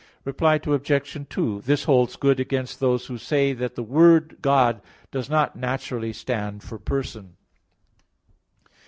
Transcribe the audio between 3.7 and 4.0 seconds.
the